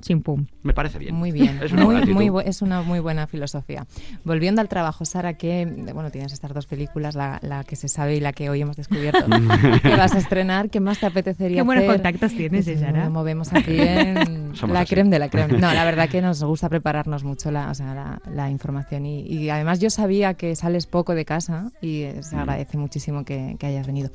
[0.00, 0.46] Chimpum.
[0.62, 1.14] Me parece bien.
[1.14, 1.58] Muy bien.
[1.68, 3.86] Es una, muy, muy, es una muy buena filosofía.
[4.24, 8.16] Volviendo al trabajo, Sara, que bueno, tienes estas dos películas, la, la, que se sabe
[8.16, 9.24] y la que hoy hemos descubierto,
[9.82, 10.70] que vas a estrenar.
[10.70, 13.04] ¿Qué más te apetecería Qué buenos contactos tienes, pues, Sara.
[13.04, 15.58] Nos movemos aquí en la creme de la creme.
[15.58, 19.50] No, la verdad que nos gusta prepararnos mucho la, o sea, la, información y, y,
[19.50, 22.38] además yo sabía que sales poco de casa y se mm.
[22.38, 24.10] agradece muchísimo que, que, hayas venido.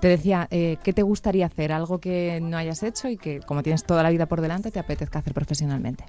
[0.00, 1.72] Te decía, eh, ¿qué te gustaría hacer?
[1.72, 4.78] Algo que no hayas hecho y que como tienes toda la vida por delante te
[4.78, 6.04] apetezca hacer profesionalmente?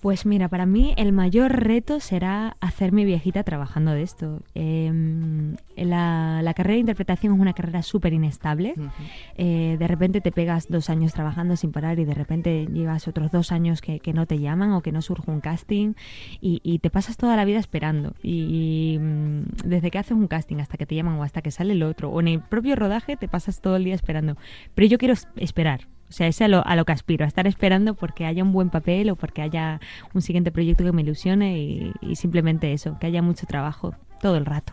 [0.00, 4.42] Pues mira, para mí el mayor reto será hacerme viejita trabajando de esto.
[4.54, 8.74] Em, la, carrera de interpretación es una carrera súper inestable.
[9.36, 13.30] Eh, de repente te pegas dos años trabajando sin parar y de repente llevas otros
[13.30, 15.94] dos años que, no te llaman o que no surge un casting
[16.40, 18.14] y, te pasas toda la vida esperando.
[18.22, 21.72] Y, mm, desde que haces un casting hasta que te llaman o hasta que sale
[21.72, 24.36] el otro o en el propio rodaje te pasas todo el día esperando.
[24.74, 27.46] Pero yo quiero esperar o sea, es a lo, a lo que aspiro, a estar
[27.46, 29.80] esperando porque haya un buen papel o porque haya
[30.14, 34.36] un siguiente proyecto que me ilusione y, y simplemente eso, que haya mucho trabajo todo
[34.36, 34.72] el rato.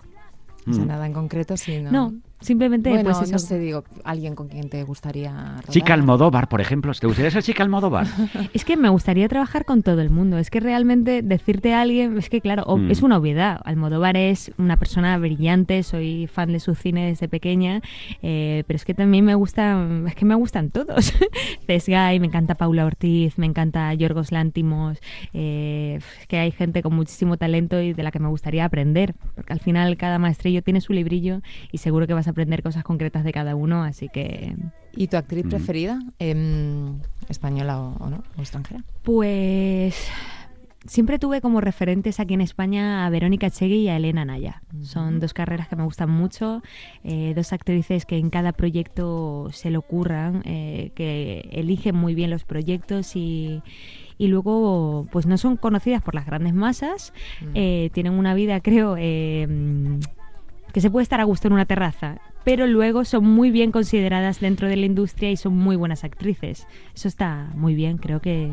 [0.67, 0.87] O sea, mm.
[0.87, 1.91] nada en concreto, sino...
[1.91, 5.69] No, Simplemente, bueno, pues no sé, digo, alguien con quien te gustaría rodar.
[5.69, 6.91] Chica Almodóvar, por ejemplo.
[6.93, 8.05] ¿Te gustaría ser chica Almodóvar?
[8.53, 10.37] es que me gustaría trabajar con todo el mundo.
[10.37, 12.91] Es que realmente decirte a alguien, es que claro, mm.
[12.91, 13.61] es una obviedad.
[13.63, 17.81] Almodóvar es una persona brillante, soy fan de su cine desde pequeña,
[18.21, 21.13] eh, pero es que también me gustan, es que me gustan todos.
[21.65, 24.99] Cesgay, me encanta Paula Ortiz, me encanta Yorgos Lántimos,
[25.33, 29.15] eh, es que hay gente con muchísimo talento y de la que me gustaría aprender,
[29.35, 32.83] porque al final cada maestrillo tiene su librillo y seguro que vas a aprender cosas
[32.83, 34.55] concretas de cada uno, así que...
[34.95, 35.49] ¿Y tu actriz mm.
[35.49, 35.99] preferida?
[36.19, 38.23] Em, ¿Española o, no?
[38.37, 38.83] ¿O extranjera?
[39.03, 40.11] Pues
[40.85, 44.61] siempre tuve como referentes aquí en España a Verónica Chegui y a Elena Naya.
[44.81, 46.61] Son dos carreras que me gustan mucho,
[47.03, 52.29] eh, dos actrices que en cada proyecto se le ocurran, eh, que eligen muy bien
[52.29, 53.61] los proyectos y,
[54.17, 57.51] y luego pues no son conocidas por las grandes masas, mm.
[57.55, 58.97] eh, tienen una vida creo
[60.73, 64.39] que se puede estar a gusto en una terraza pero luego son muy bien consideradas
[64.39, 66.67] dentro de la industria y son muy buenas actrices.
[66.93, 68.51] Eso está muy bien, creo que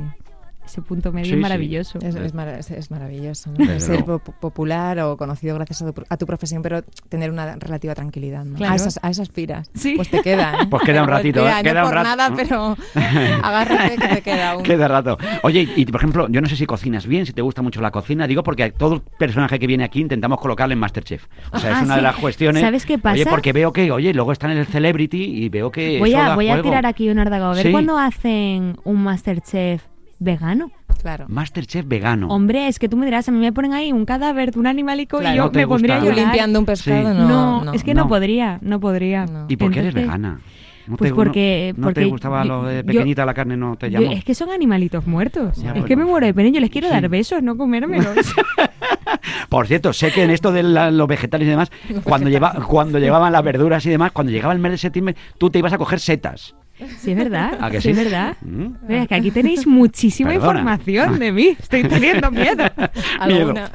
[0.70, 1.42] ese punto medio Sí, es sí.
[1.42, 1.98] maravilloso.
[2.00, 3.58] Es, es mara- es- es maravilloso, ¿no?
[3.58, 7.56] Desde Ser po- popular o conocido gracias a tu, a tu profesión, pero tener una
[7.56, 8.56] relativa tranquilidad, ¿no?
[8.56, 8.72] Claro.
[8.72, 9.70] A, esas, a esas piras.
[9.74, 9.94] Sí.
[9.96, 10.66] Pues te queda, ¿eh?
[10.70, 11.62] Pues queda un ratito, Tía, ¿eh?
[11.62, 12.08] Queda no un por rato.
[12.16, 12.76] nada, pero
[13.42, 14.62] agárrate que te queda un...
[14.62, 15.18] Queda rato.
[15.42, 17.90] Oye, y por ejemplo, yo no sé si cocinas bien, si te gusta mucho la
[17.90, 18.26] cocina.
[18.26, 21.26] Digo porque a todo personaje que viene aquí intentamos colocarle en Masterchef.
[21.52, 22.00] O sea, es Ah, una sí.
[22.00, 22.62] de las cuestiones.
[22.62, 23.14] ¿Sabes qué pasa?
[23.14, 25.98] Oye, porque veo que, oye, luego están en el Celebrity y veo que.
[25.98, 27.46] Voy eso a, da voy a tirar aquí un órdago.
[27.46, 27.72] A ver Sí.
[27.72, 29.82] cuándo hacen un Masterchef
[30.20, 30.70] vegano.
[31.02, 31.24] Claro.
[31.28, 32.28] Masterchef vegano.
[32.28, 34.66] Hombre, es que tú me dirás, a mí me ponen ahí un cadáver de un
[34.66, 35.34] animalico Claro.
[35.34, 36.14] y yo ¿No te me pondría gusta?
[36.14, 37.18] Yo limpiando un pescado, Sí.
[37.18, 38.08] no, No, es que no, no.
[38.08, 39.24] podría, no podría.
[39.26, 39.46] No.
[39.48, 40.40] ¿Y por qué eres vegana?
[40.86, 43.56] ¿No pues te, porque- no, no te gustaba yo- lo de yo- pequeñita la carne?
[43.56, 44.12] ¿No te yo- llamó?
[44.12, 45.56] es que son animalitos muertos.
[45.56, 45.86] Ya, es bueno.
[45.86, 46.48] que me muero de pena.
[46.50, 46.92] Yo les quiero Sí.
[46.94, 48.06] dar besos, no comérmelos.
[49.48, 51.70] Por cierto, sé que en esto de la- los vegetales y demás,
[52.04, 55.50] cuando, lleva, cuando llevaban las verduras y demás, cuando llegaba el mes de septiembre, tú
[55.50, 56.54] te ibas a coger setas.
[56.98, 57.58] Sí, es verdad.
[57.60, 57.90] ¿A que sí, sí?
[57.90, 58.36] es verdad.
[58.42, 58.66] Mm.
[58.88, 60.60] Mira, es que aquí tenéis muchísima Perdona.
[60.60, 61.56] información de mí.
[61.58, 62.64] Estoy teniendo miedo.
[63.18, 63.70] Alguna-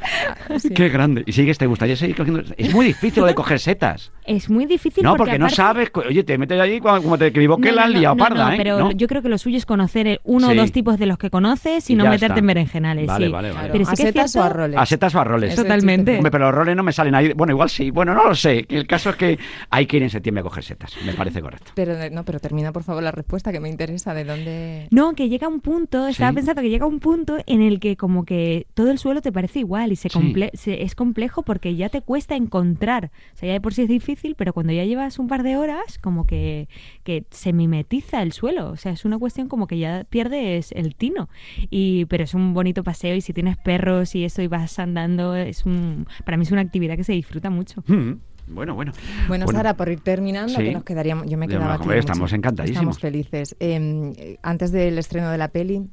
[0.59, 0.69] sí.
[0.69, 1.23] Qué grande.
[1.25, 1.57] ¿Y sigues?
[1.57, 2.43] ¿Te gustaría seguir cogiendo?
[2.57, 4.11] Es muy difícil lo de coger setas.
[4.25, 5.91] Es muy difícil No, porque, porque no sabes.
[5.93, 8.23] Oye, te metes allí cuando- como te equivoqué No, la no, has no, liado no,
[8.23, 8.57] parda, no, ¿eh?
[8.57, 8.91] pero ¿No?
[8.91, 10.53] yo creo que lo suyo es conocer el- uno Sí.
[10.57, 12.39] o dos tipos de los que conoces y, Y no meterte está.
[12.39, 13.07] en berenjenales.
[13.07, 13.31] Vale, sí.
[13.31, 13.69] vale, vale.
[13.71, 14.77] Pero sí ¿A setas o a roles?
[14.79, 15.55] ¿A setas o a roles?
[15.55, 16.15] Totalmente.
[16.17, 17.33] Hombre, pero los roles no me salen ahí.
[17.33, 17.91] Bueno, igual sí.
[17.91, 18.65] Bueno, no lo sé.
[18.69, 19.37] El caso es que
[19.69, 20.93] hay que ir en septiembre a coger setas.
[21.05, 21.71] Me parece correcto.
[21.75, 24.87] Pero eh, no, pero termina por favor la respuesta que me interesa de dónde...
[24.91, 26.35] No, que llega un punto, estaba Sí.
[26.35, 29.59] pensando que llega un punto en el que como que todo el suelo te parece
[29.59, 30.17] igual y se, Sí.
[30.19, 33.11] comple- se- es complejo porque ya te cuesta encontrar.
[33.33, 35.57] O sea, ya de por sí es difícil, pero cuando ya llevas un par de
[35.57, 36.67] horas, como que,
[37.03, 38.69] que se mimetiza el suelo.
[38.69, 41.29] O sea, es una cuestión como que ya pierdes el tino.
[41.69, 45.35] Y, pero es un bonito paseo y si tienes perros y eso y vas andando,
[45.35, 47.83] es un, para mí es una actividad que se disfruta mucho.
[47.87, 48.13] Mm,
[48.47, 48.91] Bueno, bueno.
[49.27, 50.63] Bueno, Sara, por ir terminando, Sí.
[50.63, 52.35] que nos quedaríamos, yo me quedaba aquí estamos mucho.
[52.35, 52.77] encantadísimos.
[52.79, 53.55] Estamos felices.
[53.59, 55.87] Eh, eh, antes del estreno de la peli,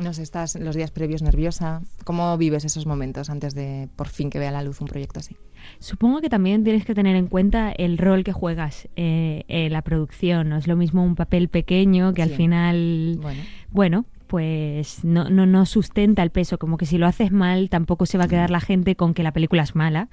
[0.00, 1.82] ¿nos estás los días previos nerviosa?
[2.04, 5.36] ¿Cómo vives esos momentos antes de por fin que vea la luz un proyecto así?
[5.78, 9.82] Supongo que también tienes que tener en cuenta el rol que juegas eh, en la
[9.82, 10.48] producción.
[10.48, 15.46] No es lo mismo un papel pequeño que al final, Bueno, bueno, pues no, no,
[15.46, 16.58] no sustenta el peso.
[16.58, 19.22] Como que si lo haces mal, tampoco se va a quedar la gente con que
[19.22, 20.08] la película es mala.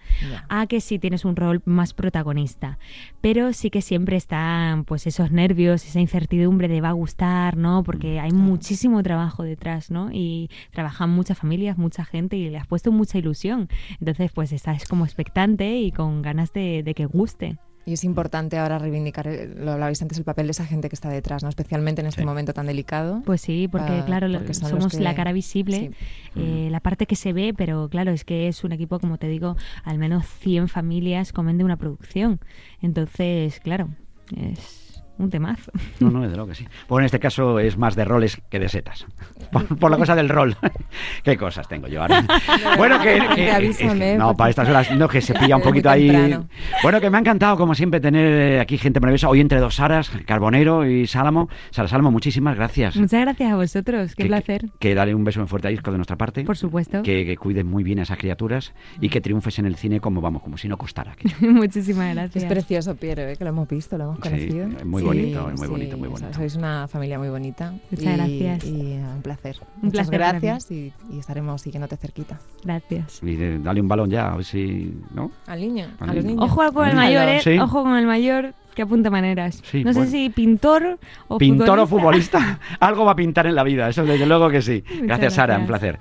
[0.48, 2.78] A que si tienes un rol más protagonista.
[3.20, 7.82] Pero sí que siempre están pues esos nervios, esa incertidumbre de va a gustar, ¿no?
[7.82, 10.12] Porque hay muchísimo trabajo detrás, ¿no?
[10.12, 13.70] Y trabajan muchas familias, mucha gente y le has puesto mucha ilusión.
[14.00, 17.58] Entonces, pues estás como expectante y con ganas de, de que guste.
[17.86, 20.96] Y es importante ahora reivindicar, eh, lo hablabais antes, el papel de esa gente que
[20.96, 21.50] está detrás, ¿no?
[21.50, 22.26] especialmente en este Sí.
[22.28, 23.24] momento tan delicado.
[23.26, 25.92] Pues sí, porque Ah, claro, lo- porque somos que- la cara visible,
[26.36, 26.40] Sí.
[26.40, 29.28] eh, la parte que se ve, pero claro, es que es un equipo, como te
[29.28, 32.40] digo, al menos 100 familias comen de una producción.
[32.82, 33.90] Entonces, claro,
[34.36, 34.81] es
[35.22, 35.72] un temazo.
[36.00, 36.68] No, no, desde luego que sí.
[36.88, 39.06] Pues en este caso es más de roles que de setas.
[39.52, 40.56] Por, por la cosa del rol.
[41.24, 42.26] Qué cosas tengo yo ahora.
[42.78, 45.62] bueno, que, que- es Avísame, que- no, para estas horas no, que se pilla un
[45.64, 46.38] poquito ahí.
[46.84, 49.30] Bueno, que me ha encantado, como siempre, tener aquí gente maravillosa.
[49.30, 51.50] Hoy entre dos Saras, Carbonero y Sálamo.
[51.72, 52.96] Sara Sálamo, muchísimas gracias.
[52.96, 54.62] Muchas gracias a vosotros, qué que, placer.
[54.80, 56.44] Que, que darle un beso muy fuerte a Isco de nuestra parte.
[56.44, 57.02] Por supuesto.
[57.04, 60.22] Que, que cuides muy bien a esas criaturas y que triunfes en el cine como
[60.22, 61.16] vamos, como si no costara.
[61.40, 62.44] Muchísimas gracias.
[62.44, 63.36] Es precioso, Piero, ¿eh?
[63.38, 64.68] que lo hemos visto, lo hemos Sí, conocido.
[64.86, 66.34] muy bonito, muy bonito, muy bonito.
[66.34, 67.74] Sois una familia muy bonita.
[67.90, 68.64] Muchas y, gracias.
[68.66, 69.58] Y eh, un placer.
[69.82, 72.40] Un Muchas placer gracias y, y estaremos siguiéndote cerquita.
[72.64, 73.22] Gracias.
[73.24, 74.94] Y de- dale un balón ya, a ver si.
[75.14, 75.32] ¿No?
[75.48, 76.38] Al niño, Al a los niño.
[76.42, 76.52] niños.
[76.58, 77.42] Ojo con el mayor, ¿eh?
[77.44, 77.58] Sí.
[77.60, 79.62] Ojo con el mayor que apunta maneras.
[79.64, 82.40] Sí, no sé si pintor o Pintor o futbolista.
[82.40, 84.84] futbolista, algo va a pintar en la vida, eso desde luego que sí.
[85.02, 86.00] Gracias, Sara, un placer.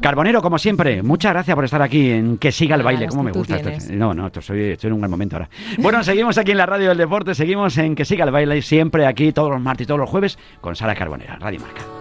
[0.00, 3.06] Carbonero, como siempre, muchas gracias por estar aquí en Que siga el baile.
[3.06, 3.92] ¿Cómo me gusta esto?
[3.94, 5.48] No, no, esto soy, estoy en un buen momento ahora.
[5.78, 9.06] Bueno, seguimos aquí en la radio del deporte, seguimos en Que siga el baile, siempre
[9.06, 11.99] aquí todos los martes y todos los jueves con Sara Carbonera, Radio Marca.